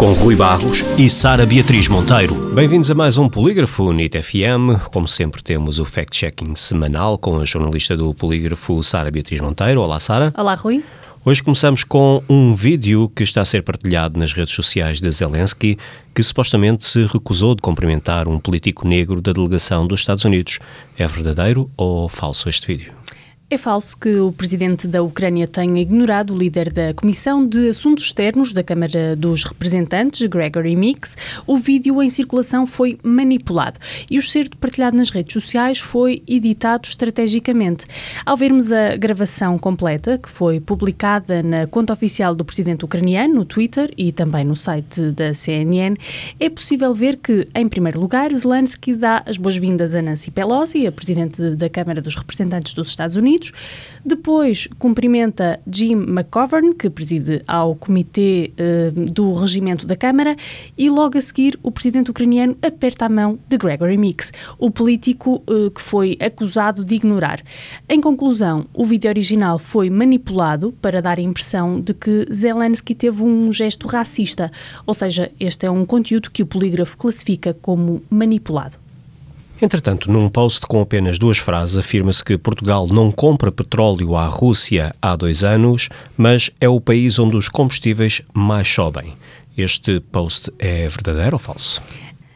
Com 0.00 0.14
Rui 0.14 0.34
Barros 0.34 0.82
e 0.96 1.10
Sara 1.10 1.44
Beatriz 1.44 1.86
Monteiro. 1.86 2.34
Bem-vindos 2.54 2.90
a 2.90 2.94
mais 2.94 3.18
um 3.18 3.28
Polígrafo 3.28 3.92
NIT 3.92 4.22
FM. 4.22 4.88
Como 4.90 5.06
sempre, 5.06 5.42
temos 5.42 5.78
o 5.78 5.84
fact-checking 5.84 6.54
semanal 6.54 7.18
com 7.18 7.38
a 7.38 7.44
jornalista 7.44 7.94
do 7.94 8.14
Polígrafo, 8.14 8.82
Sara 8.82 9.10
Beatriz 9.10 9.42
Monteiro. 9.42 9.82
Olá, 9.82 10.00
Sara. 10.00 10.32
Olá, 10.38 10.54
Rui. 10.54 10.82
Hoje 11.22 11.42
começamos 11.42 11.84
com 11.84 12.22
um 12.30 12.54
vídeo 12.54 13.12
que 13.14 13.22
está 13.22 13.42
a 13.42 13.44
ser 13.44 13.62
partilhado 13.62 14.18
nas 14.18 14.32
redes 14.32 14.54
sociais 14.54 15.02
de 15.02 15.10
Zelensky, 15.10 15.76
que 16.14 16.22
supostamente 16.22 16.82
se 16.86 17.04
recusou 17.04 17.54
de 17.54 17.60
cumprimentar 17.60 18.26
um 18.26 18.38
político 18.38 18.88
negro 18.88 19.20
da 19.20 19.34
delegação 19.34 19.86
dos 19.86 20.00
Estados 20.00 20.24
Unidos. 20.24 20.60
É 20.96 21.06
verdadeiro 21.06 21.70
ou 21.76 22.08
falso 22.08 22.48
este 22.48 22.66
vídeo? 22.68 22.94
É 23.52 23.58
falso 23.58 23.98
que 23.98 24.14
o 24.20 24.30
presidente 24.30 24.86
da 24.86 25.02
Ucrânia 25.02 25.48
tenha 25.48 25.82
ignorado 25.82 26.32
o 26.32 26.38
líder 26.38 26.72
da 26.72 26.94
Comissão 26.94 27.44
de 27.44 27.70
Assuntos 27.70 28.04
Externos 28.04 28.52
da 28.52 28.62
Câmara 28.62 29.16
dos 29.16 29.42
Representantes, 29.42 30.24
Gregory 30.28 30.76
Mix. 30.76 31.16
O 31.48 31.56
vídeo 31.56 32.00
em 32.00 32.08
circulação 32.08 32.64
foi 32.64 32.96
manipulado 33.02 33.80
e 34.08 34.18
o 34.18 34.22
certo 34.22 34.56
partilhado 34.56 34.96
nas 34.96 35.10
redes 35.10 35.32
sociais 35.32 35.80
foi 35.80 36.22
editado 36.28 36.86
estrategicamente. 36.86 37.86
Ao 38.24 38.36
vermos 38.36 38.70
a 38.70 38.94
gravação 38.94 39.58
completa, 39.58 40.16
que 40.16 40.28
foi 40.28 40.60
publicada 40.60 41.42
na 41.42 41.66
conta 41.66 41.92
oficial 41.92 42.36
do 42.36 42.44
presidente 42.44 42.84
ucraniano, 42.84 43.34
no 43.34 43.44
Twitter 43.44 43.92
e 43.98 44.12
também 44.12 44.44
no 44.44 44.54
site 44.54 45.10
da 45.10 45.34
CNN, 45.34 45.96
é 46.38 46.48
possível 46.48 46.94
ver 46.94 47.16
que, 47.16 47.48
em 47.52 47.68
primeiro 47.68 47.98
lugar, 47.98 48.32
Zelensky 48.32 48.94
dá 48.94 49.24
as 49.26 49.36
boas-vindas 49.36 49.92
a 49.92 50.00
Nancy 50.00 50.30
Pelosi, 50.30 50.86
a 50.86 50.92
presidente 50.92 51.56
da 51.56 51.68
Câmara 51.68 52.00
dos 52.00 52.14
Representantes 52.14 52.74
dos 52.74 52.86
Estados 52.86 53.16
Unidos, 53.16 53.39
Unidos. 53.40 53.52
Depois 54.02 54.66
cumprimenta 54.78 55.60
Jim 55.70 55.92
McGovern, 55.92 56.74
que 56.74 56.88
preside 56.88 57.42
ao 57.46 57.74
Comitê 57.74 58.50
uh, 58.56 59.12
do 59.12 59.32
Regimento 59.32 59.86
da 59.86 59.94
Câmara, 59.94 60.36
e 60.76 60.88
logo 60.88 61.18
a 61.18 61.20
seguir 61.20 61.58
o 61.62 61.70
presidente 61.70 62.10
ucraniano 62.10 62.56
aperta 62.62 63.06
a 63.06 63.08
mão 63.08 63.38
de 63.46 63.58
Gregory 63.58 63.98
Mix, 63.98 64.32
o 64.58 64.70
político 64.70 65.42
uh, 65.46 65.70
que 65.70 65.82
foi 65.82 66.16
acusado 66.18 66.82
de 66.82 66.94
ignorar. 66.94 67.42
Em 67.88 68.00
conclusão, 68.00 68.66
o 68.72 68.84
vídeo 68.84 69.10
original 69.10 69.58
foi 69.58 69.90
manipulado 69.90 70.72
para 70.80 71.02
dar 71.02 71.18
a 71.18 71.22
impressão 71.22 71.78
de 71.78 71.92
que 71.92 72.26
Zelensky 72.32 72.94
teve 72.94 73.22
um 73.22 73.52
gesto 73.52 73.86
racista, 73.86 74.50
ou 74.86 74.94
seja, 74.94 75.30
este 75.38 75.66
é 75.66 75.70
um 75.70 75.84
conteúdo 75.84 76.30
que 76.30 76.42
o 76.42 76.46
polígrafo 76.46 76.96
classifica 76.96 77.54
como 77.60 78.02
manipulado. 78.08 78.78
Entretanto, 79.62 80.10
num 80.10 80.28
post 80.30 80.62
com 80.62 80.80
apenas 80.80 81.18
duas 81.18 81.36
frases, 81.36 81.76
afirma-se 81.76 82.24
que 82.24 82.38
Portugal 82.38 82.86
não 82.86 83.12
compra 83.12 83.52
petróleo 83.52 84.16
à 84.16 84.26
Rússia 84.26 84.94
há 85.02 85.14
dois 85.14 85.44
anos, 85.44 85.90
mas 86.16 86.50
é 86.58 86.68
o 86.68 86.80
país 86.80 87.18
onde 87.18 87.36
os 87.36 87.48
combustíveis 87.48 88.22
mais 88.32 88.68
sobem. 88.68 89.12
Este 89.58 90.00
post 90.00 90.50
é 90.58 90.88
verdadeiro 90.88 91.34
ou 91.34 91.38
falso? 91.38 91.82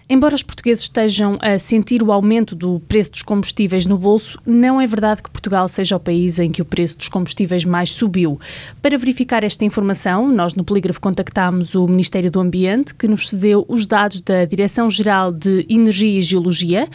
Embora 0.07 0.35
os 0.35 0.43
portugueses 0.43 0.85
estejam 0.85 1.39
a 1.41 1.59
sentir 1.59 2.03
o 2.03 2.13
aumento 2.13 2.55
do 2.55 2.79
preço 2.81 3.13
dos 3.13 3.23
combustíveis 3.23 3.87
no 3.87 3.97
bolso, 3.97 4.39
não 4.45 4.79
é 4.79 4.87
verdade 4.87 5.23
que 5.23 5.31
Portugal 5.31 5.67
seja 5.67 5.97
o 5.97 6.01
país 6.01 6.39
em 6.39 6.51
que 6.51 6.61
o 6.61 6.65
preço 6.65 6.99
dos 6.99 7.09
combustíveis 7.09 7.65
mais 7.65 7.89
subiu. 7.89 8.39
Para 8.83 8.99
verificar 8.99 9.43
esta 9.43 9.65
informação, 9.65 10.29
nós 10.29 10.55
no 10.55 10.63
Polígrafo 10.63 11.01
contactámos 11.01 11.75
o 11.75 11.87
Ministério 11.87 12.31
do 12.31 12.39
Ambiente, 12.39 12.95
que 12.95 13.09
nos 13.09 13.31
cedeu 13.31 13.65
os 13.67 13.87
dados 13.87 14.21
da 14.21 14.45
Direção-Geral 14.45 15.33
de 15.33 15.65
Energia 15.71 16.19
e 16.19 16.23
Geologia. 16.23 16.87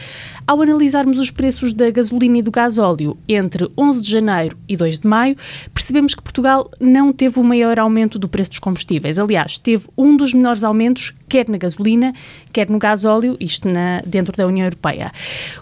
Ao 0.46 0.62
analisarmos 0.62 1.18
os 1.18 1.32
preços 1.32 1.74
da 1.74 1.90
gasolina 1.90 2.38
e 2.38 2.42
do 2.44 2.52
gasóleo 2.52 3.18
entre 3.28 3.68
11 3.76 4.04
de 4.04 4.12
janeiro 4.12 4.56
e 4.68 4.78
2 4.78 5.00
de 5.00 5.08
maio, 5.08 5.36
percebemos 5.74 6.14
que 6.14 6.22
Portugal 6.22 6.70
não 6.80 7.12
teve 7.12 7.40
o 7.40 7.44
maior 7.44 7.80
aumento 7.80 8.20
do 8.20 8.30
preço 8.30 8.52
dos 8.52 8.60
combustíveis. 8.60 9.18
Aliás, 9.18 9.58
teve 9.58 9.88
um 9.98 10.16
dos 10.16 10.32
menores 10.32 10.64
aumentos 10.64 11.16
quer 11.30 11.48
na 11.48 11.58
gasolina, 11.58 12.14
quer 12.52 12.70
no 12.70 12.80
gasóleo, 12.80 12.99
isto 13.40 13.68
na, 13.68 14.02
dentro 14.06 14.36
da 14.36 14.48
União 14.48 14.66
Europeia. 14.66 15.12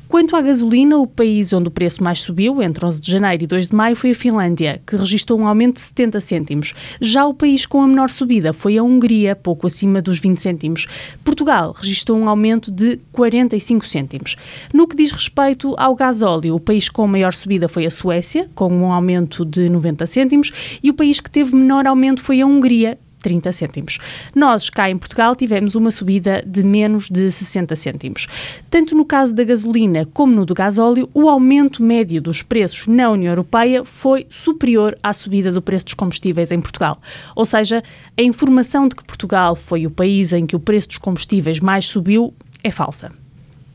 Quanto 0.07 0.35
à 0.35 0.41
gasolina, 0.41 0.97
o 0.97 1.05
país 1.05 1.51
onde 1.51 1.67
o 1.67 1.71
preço 1.71 2.01
mais 2.01 2.21
subiu, 2.21 2.61
entre 2.61 2.85
11 2.85 3.01
de 3.01 3.11
janeiro 3.11 3.43
e 3.43 3.47
2 3.47 3.67
de 3.67 3.75
maio, 3.75 3.95
foi 3.95 4.11
a 4.11 4.15
Finlândia, 4.15 4.81
que 4.87 4.95
registrou 4.95 5.37
um 5.37 5.47
aumento 5.47 5.75
de 5.75 5.81
70 5.81 6.19
cêntimos. 6.21 6.73
Já 7.01 7.25
o 7.25 7.33
país 7.33 7.65
com 7.65 7.81
a 7.81 7.87
menor 7.87 8.09
subida 8.09 8.53
foi 8.53 8.77
a 8.77 8.83
Hungria, 8.83 9.35
pouco 9.35 9.67
acima 9.67 10.01
dos 10.01 10.19
20 10.19 10.39
cêntimos. 10.39 10.87
Portugal 11.23 11.73
registrou 11.77 12.17
um 12.17 12.29
aumento 12.29 12.71
de 12.71 12.99
45 13.11 13.85
cêntimos. 13.85 14.37
No 14.73 14.87
que 14.87 14.95
diz 14.95 15.11
respeito 15.11 15.75
ao 15.77 15.93
gasóleo, 15.93 16.55
o 16.55 16.59
país 16.59 16.87
com 16.87 17.03
a 17.03 17.07
maior 17.07 17.33
subida 17.33 17.67
foi 17.67 17.85
a 17.85 17.91
Suécia, 17.91 18.49
com 18.55 18.69
um 18.69 18.91
aumento 18.91 19.43
de 19.43 19.67
90 19.67 20.05
cêntimos, 20.05 20.51
e 20.81 20.89
o 20.89 20.93
país 20.93 21.19
que 21.19 21.29
teve 21.29 21.55
menor 21.55 21.85
aumento 21.85 22.23
foi 22.23 22.41
a 22.41 22.45
Hungria, 22.45 22.97
30 23.21 23.51
cêntimos. 23.51 23.99
Nós, 24.35 24.69
cá 24.69 24.89
em 24.89 24.97
Portugal, 24.97 25.35
tivemos 25.35 25.75
uma 25.75 25.91
subida 25.91 26.43
de 26.45 26.63
menos 26.63 27.09
de 27.09 27.31
60 27.31 27.75
cêntimos. 27.75 28.27
Tanto 28.69 28.95
no 28.95 29.05
caso 29.05 29.35
da 29.35 29.43
gasolina 29.43 30.07
como 30.13 30.33
no 30.33 30.45
do 30.45 30.53
gasóleo, 30.53 31.09
o 31.13 31.29
aumento 31.29 31.83
médio 31.83 32.21
dos 32.21 32.41
preços 32.41 32.87
na 32.87 33.09
União 33.09 33.31
Europeia 33.31 33.83
foi 33.83 34.25
superior 34.29 34.97
à 35.01 35.13
subida 35.13 35.51
do 35.51 35.61
preço 35.61 35.85
dos 35.85 35.93
combustíveis 35.93 36.51
em 36.51 36.61
Portugal. 36.61 36.97
Ou 37.35 37.45
seja, 37.45 37.83
a 38.17 38.21
informação 38.21 38.87
de 38.87 38.95
que 38.95 39.03
Portugal 39.03 39.55
foi 39.55 39.85
o 39.85 39.91
país 39.91 40.33
em 40.33 40.45
que 40.45 40.55
o 40.55 40.59
preço 40.59 40.87
dos 40.89 40.97
combustíveis 40.97 41.59
mais 41.59 41.85
subiu 41.85 42.33
é 42.63 42.71
falsa. 42.71 43.09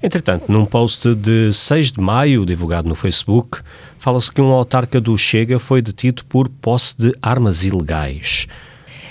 Entretanto, 0.03 0.51
num 0.51 0.65
post 0.67 1.15
de 1.15 1.53
6 1.53 1.93
de 1.93 2.01
maio, 2.01 2.45
divulgado 2.45 2.89
no 2.89 2.95
Facebook, 2.97 3.61
fala-se 4.01 4.33
que 4.33 4.41
um 4.41 4.51
autarca 4.51 5.01
do 5.01 5.17
Chega 5.17 5.61
foi 5.61 5.81
detido 5.81 6.25
por 6.25 6.49
posse 6.49 6.97
de 6.99 7.15
armas 7.23 7.65
ilegais. 7.65 8.49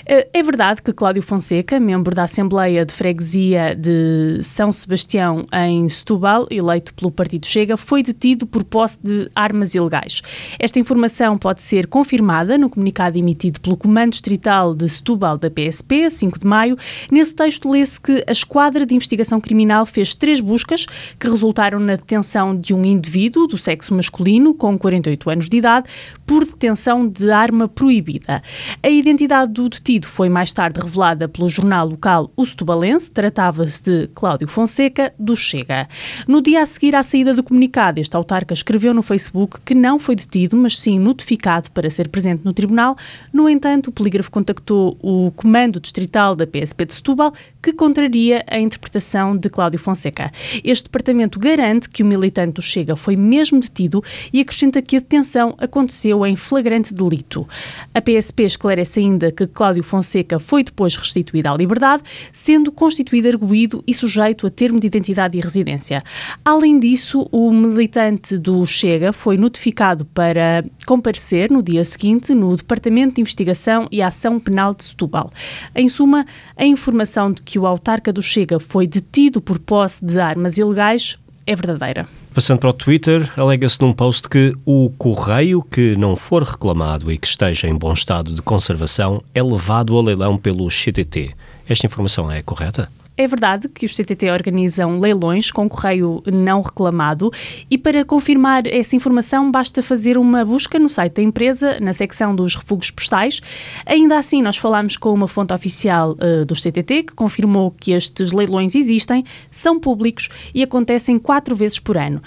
Eh, 0.06 0.28
é 0.32 0.42
verdade 0.42 0.82
que 0.82 0.92
Cláudio 0.92 1.22
Fonseca, 1.22 1.78
membro 1.78 2.14
da 2.14 2.24
Assembleia 2.24 2.84
de 2.84 2.92
Freguesia 2.92 3.74
de 3.74 4.42
São 4.42 4.72
Sebastião 4.72 5.44
em 5.52 5.88
Setúbal, 5.88 6.46
eleito 6.50 6.92
pelo 6.94 7.10
Partido 7.10 7.46
Chega, 7.46 7.76
foi 7.76 8.02
detido 8.02 8.46
por 8.46 8.64
posse 8.64 8.98
de 9.02 9.30
armas 9.34 9.74
ilegais. 9.74 10.22
Esta 10.58 10.78
informação 10.78 11.38
pode 11.38 11.62
ser 11.62 11.86
confirmada 11.86 12.58
no 12.58 12.68
comunicado 12.68 13.18
emitido 13.18 13.60
pelo 13.60 13.76
Comando 13.76 14.10
Distrital 14.10 14.74
de 14.74 14.88
Setúbal 14.88 15.38
da 15.38 15.50
PSP, 15.50 16.10
5 16.10 16.40
de 16.40 16.46
maio. 16.46 16.76
Nesse 17.10 17.34
texto 17.34 17.70
lê-se 17.70 18.00
que 18.00 18.24
a 18.26 18.32
Esquadra 18.32 18.84
de 18.84 18.94
Investigação 18.94 19.40
Criminal 19.40 19.86
fez 19.86 20.14
três 20.14 20.40
buscas 20.40 20.86
que 21.18 21.28
resultaram 21.28 21.78
na 21.78 21.96
detenção 21.96 22.58
de 22.58 22.74
um 22.74 22.84
indivíduo 22.84 23.46
do 23.46 23.56
sexo 23.56 23.94
masculino 23.94 24.54
com 24.54 24.76
48 24.76 25.30
anos 25.30 25.48
de 25.48 25.56
idade 25.58 25.86
por 26.26 26.44
detenção 26.44 27.06
de 27.06 27.30
arma 27.30 27.68
proibida. 27.68 28.42
A 28.82 28.88
identidade 28.88 29.52
do 29.52 29.68
detido 29.68 29.91
foi 30.00 30.28
mais 30.28 30.52
tarde 30.52 30.80
revelada 30.80 31.28
pelo 31.28 31.48
jornal 31.48 31.86
local 31.86 32.30
O 32.36 32.46
Setubalense, 32.46 33.10
tratava-se 33.10 33.82
de 33.82 34.06
Cláudio 34.14 34.48
Fonseca, 34.48 35.12
do 35.18 35.36
Chega. 35.36 35.88
No 36.26 36.40
dia 36.40 36.62
a 36.62 36.66
seguir 36.66 36.96
à 36.96 37.02
saída 37.02 37.34
do 37.34 37.42
comunicado, 37.42 38.00
este 38.00 38.16
autarca 38.16 38.54
escreveu 38.54 38.94
no 38.94 39.02
Facebook 39.02 39.60
que 39.64 39.74
não 39.74 39.98
foi 39.98 40.14
detido, 40.14 40.56
mas 40.56 40.78
sim 40.78 40.98
notificado 40.98 41.70
para 41.70 41.90
ser 41.90 42.08
presente 42.08 42.44
no 42.44 42.52
tribunal. 42.52 42.96
No 43.32 43.48
entanto, 43.48 43.88
o 43.88 43.92
polígrafo 43.92 44.30
contactou 44.30 44.96
o 45.02 45.30
comando 45.32 45.80
distrital 45.80 46.34
da 46.34 46.46
PSP 46.46 46.86
de 46.86 46.94
Setúbal, 46.94 47.32
que 47.62 47.72
contraria 47.72 48.44
a 48.48 48.58
interpretação 48.58 49.36
de 49.36 49.48
Cláudio 49.48 49.78
Fonseca. 49.78 50.32
Este 50.64 50.84
departamento 50.84 51.38
garante 51.38 51.88
que 51.88 52.02
o 52.02 52.06
militante 52.06 52.54
do 52.54 52.62
Chega 52.62 52.96
foi 52.96 53.16
mesmo 53.16 53.60
detido 53.60 54.02
e 54.32 54.40
acrescenta 54.40 54.82
que 54.82 54.96
a 54.96 55.00
detenção 55.00 55.54
aconteceu 55.58 56.26
em 56.26 56.36
flagrante 56.36 56.92
delito. 56.92 57.48
A 57.94 58.00
PSP 58.00 58.44
esclarece 58.44 59.00
ainda 59.00 59.30
que 59.30 59.46
Cláudio 59.46 59.81
Cláudio 59.82 59.90
Fonseca 59.90 60.38
foi 60.38 60.64
depois 60.64 60.96
restituído 60.96 61.48
à 61.48 61.56
liberdade, 61.56 62.02
sendo 62.32 62.72
constituído 62.72 63.28
arguído 63.28 63.82
e 63.86 63.92
sujeito 63.92 64.46
a 64.46 64.50
termo 64.50 64.80
de 64.80 64.86
identidade 64.86 65.36
e 65.36 65.40
residência. 65.40 66.02
Além 66.44 66.78
disso, 66.78 67.28
o 67.30 67.52
militante 67.52 68.38
do 68.38 68.64
Chega 68.64 69.12
foi 69.12 69.36
notificado 69.36 70.04
para 70.06 70.64
comparecer 70.86 71.50
no 71.50 71.62
dia 71.62 71.84
seguinte 71.84 72.32
no 72.32 72.56
Departamento 72.56 73.16
de 73.16 73.20
Investigação 73.20 73.88
e 73.90 74.00
Ação 74.00 74.38
Penal 74.38 74.74
de 74.74 74.84
Setúbal. 74.84 75.30
Em 75.74 75.88
suma, 75.88 76.24
a 76.56 76.64
informação 76.64 77.32
de 77.32 77.42
que 77.42 77.58
o 77.58 77.66
autarca 77.66 78.12
do 78.12 78.22
Chega 78.22 78.58
foi 78.58 78.86
detido 78.86 79.40
por 79.40 79.58
posse 79.58 80.04
de 80.04 80.18
armas 80.18 80.56
ilegais 80.56 81.18
é 81.46 81.56
verdadeira. 81.56 82.21
Passando 82.34 82.60
para 82.60 82.70
o 82.70 82.72
Twitter, 82.72 83.30
alega-se 83.36 83.78
num 83.82 83.92
post 83.92 84.26
que 84.26 84.54
o 84.64 84.88
correio 84.96 85.62
que 85.62 85.94
não 85.96 86.16
for 86.16 86.42
reclamado 86.42 87.12
e 87.12 87.18
que 87.18 87.26
esteja 87.26 87.68
em 87.68 87.76
bom 87.76 87.92
estado 87.92 88.34
de 88.34 88.40
conservação 88.40 89.22
é 89.34 89.42
levado 89.42 89.98
a 89.98 90.02
leilão 90.02 90.38
pelo 90.38 90.66
CTT. 90.68 91.34
Esta 91.68 91.84
informação 91.84 92.32
é 92.32 92.40
correta? 92.40 92.90
É 93.16 93.26
verdade 93.26 93.68
que 93.68 93.84
os 93.84 93.94
CTT 93.94 94.30
organizam 94.30 94.98
leilões 94.98 95.50
com 95.50 95.68
correio 95.68 96.22
não 96.26 96.62
reclamado 96.62 97.30
e 97.70 97.76
para 97.76 98.04
confirmar 98.06 98.66
essa 98.66 98.96
informação 98.96 99.50
basta 99.50 99.82
fazer 99.82 100.16
uma 100.16 100.44
busca 100.46 100.78
no 100.78 100.88
site 100.88 101.14
da 101.16 101.22
empresa, 101.22 101.78
na 101.78 101.92
secção 101.92 102.34
dos 102.34 102.54
refugos 102.54 102.90
postais. 102.90 103.40
Ainda 103.84 104.18
assim, 104.18 104.40
nós 104.40 104.56
falamos 104.56 104.96
com 104.96 105.12
uma 105.12 105.28
fonte 105.28 105.52
oficial 105.52 106.12
uh, 106.12 106.46
dos 106.46 106.62
CTT 106.62 107.02
que 107.02 107.14
confirmou 107.14 107.70
que 107.70 107.92
estes 107.92 108.32
leilões 108.32 108.74
existem, 108.74 109.24
são 109.50 109.78
públicos 109.78 110.30
e 110.54 110.62
acontecem 110.62 111.18
quatro 111.18 111.54
vezes 111.54 111.78
por 111.78 111.98
ano. 111.98 112.22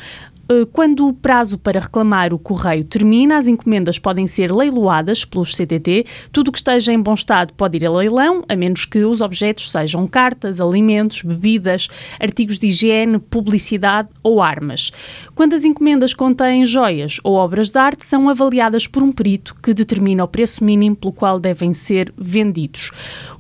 Eh, 0.48 0.66
quando 0.72 1.08
o 1.08 1.14
prazo 1.14 1.58
para 1.58 1.80
reclamar 1.80 2.34
o 2.34 2.40
correio 2.40 2.84
termina, 2.84 3.38
as 3.38 3.48
encomendas 3.48 3.98
podem 3.98 4.28
ser 4.28 4.52
leiloadas 4.52 5.26
pelos 5.26 5.56
CTT. 5.56 6.06
Tudo 6.32 6.52
que 6.52 6.58
esteja 6.58 6.94
em 6.94 7.02
bom 7.02 7.14
estado 7.14 7.54
pode 7.54 7.78
ir 7.78 7.86
a 7.86 7.92
leilão, 7.92 8.44
a 8.48 8.56
menos 8.56 8.86
que 8.86 9.04
os 9.04 9.22
objetos 9.22 9.72
sejam 9.72 10.06
cartas, 10.08 10.62
alimentos, 10.62 11.24
bebidas, 11.24 11.88
artigos 12.20 12.60
de 12.60 12.68
higiene, 12.68 13.18
publicidade 13.18 14.10
ou 14.22 14.42
armas. 14.42 14.92
Quando 15.34 15.54
as 15.54 15.66
encomendas 15.66 16.14
contêm 16.14 16.66
joias 16.66 17.20
ou 17.24 17.34
obras 17.34 17.72
de 17.72 17.80
arte, 17.80 18.06
são 18.06 18.30
avaliadas 18.30 18.88
por 18.88 19.02
um 19.02 19.12
perito 19.12 19.56
que 19.62 19.74
determina 19.74 20.24
o 20.24 20.28
preço 20.28 20.64
mínimo 20.64 20.96
pelo 20.96 21.14
qual 21.14 21.40
devem 21.40 21.74
ser 21.74 22.14
vendidos. 22.18 22.92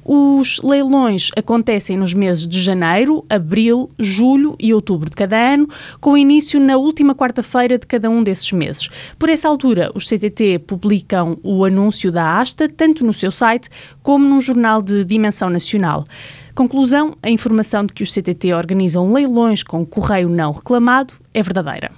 Os 0.07 0.61
leilões 0.63 1.31
acontecem 1.35 1.97
nos 1.97 2.13
meses 2.13 2.45
de 2.45 2.61
janeiro, 2.61 3.25
abril, 3.27 3.89
julho 3.97 4.55
e 4.59 4.71
outubro 4.71 5.09
de 5.09 5.15
cada 5.15 5.35
ano, 5.35 5.67
com 5.99 6.15
início 6.15 6.59
na 6.59 6.77
última 6.77 7.15
quarta-feira 7.15 7.79
de 7.79 7.87
cada 7.87 8.07
um 8.07 8.21
desses 8.21 8.51
meses. 8.51 8.87
Por 9.17 9.29
essa 9.29 9.47
altura, 9.47 9.91
os 9.95 10.07
CTT 10.07 10.59
publicam 10.59 11.39
o 11.41 11.65
anúncio 11.65 12.11
da 12.11 12.39
asta 12.39 12.69
tanto 12.69 13.03
no 13.03 13.11
seu 13.11 13.31
site 13.31 13.67
como 14.03 14.29
num 14.29 14.39
jornal 14.39 14.79
de 14.79 15.03
dimensão 15.03 15.49
nacional. 15.49 16.05
Conclusão: 16.53 17.15
a 17.23 17.29
informação 17.31 17.83
de 17.83 17.91
que 17.91 18.03
os 18.03 18.13
CTT 18.13 18.53
organizam 18.53 19.11
leilões 19.11 19.63
com 19.63 19.83
correio 19.83 20.29
não 20.29 20.51
reclamado 20.51 21.15
é 21.33 21.41
verdadeira. 21.41 21.91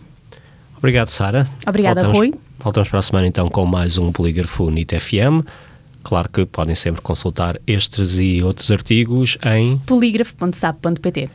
Obrigado, 0.78 1.10
Sara. 1.10 1.46
Obrigada, 1.68 2.04
voltamos, 2.04 2.20
Rui. 2.20 2.34
Voltamos 2.58 2.88
para 2.88 3.00
a 3.00 3.02
semana 3.02 3.28
então 3.28 3.50
com 3.50 3.66
mais 3.66 3.98
um 3.98 4.14
Polígrafo 4.14 4.72
NIT 4.72 4.98
FM. 4.98 5.46
Claro 6.08 6.30
que 6.30 6.46
podem 6.46 6.74
sempre 6.74 7.02
consultar 7.02 7.60
estes 7.68 8.18
e 8.18 8.42
outros 8.42 8.72
artigos 8.72 9.38
em 9.44 9.78
polígrafo.sap.pt. 9.80 11.30